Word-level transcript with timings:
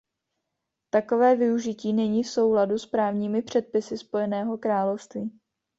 Takové 0.89 1.35
využití 1.35 1.93
není 1.93 2.23
v 2.23 2.29
souladu 2.29 2.77
s 2.77 2.85
právními 2.85 3.41
předpisy 3.41 3.97
Spojeného 3.97 4.57
království. 4.57 5.39